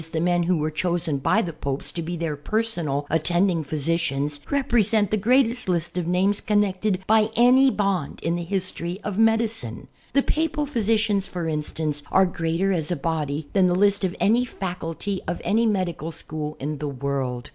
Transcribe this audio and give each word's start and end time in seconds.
the 0.13 0.19
men 0.19 0.41
who 0.41 0.57
were 0.57 0.71
chosen 0.71 1.19
by 1.19 1.43
the 1.43 1.53
Popes, 1.53 1.91
to 1.91 2.01
be 2.01 2.17
their 2.17 2.35
personal 2.35 3.05
attending 3.11 3.63
physicians, 3.63 4.39
represent 4.49 5.11
the 5.11 5.15
greatest 5.15 5.69
list 5.69 5.95
of 5.95 6.07
names 6.07 6.41
connected 6.41 7.03
by 7.05 7.29
any 7.35 7.69
bond 7.69 8.19
in 8.23 8.35
the 8.35 8.43
history 8.43 8.99
of 9.03 9.19
medicine. 9.19 9.87
The 10.13 10.23
Papal 10.23 10.65
physicians, 10.65 11.27
for 11.27 11.47
instance, 11.47 12.01
are 12.11 12.25
greater 12.25 12.71
as 12.73 12.89
a 12.89 12.95
body 12.95 13.49
than 13.53 13.67
the 13.67 13.75
list 13.75 14.03
of 14.03 14.15
any 14.19 14.43
faculty 14.43 15.21
of 15.27 15.39
any 15.45 15.67
medical 15.67 16.11
school 16.11 16.57
in 16.59 16.79
the 16.79 16.89
world. 16.89 17.49